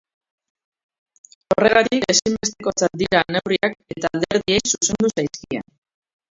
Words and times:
Horregatik 1.55 2.07
ezinbestekotzat 2.15 2.97
dira 3.03 3.23
neurriak 3.37 3.79
eta 3.97 4.13
alderdiei 4.15 4.67
zuzendu 4.75 5.15
zaizkie. 5.17 5.65